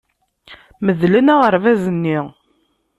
[0.85, 2.19] Medlen aɣerbaz-nni.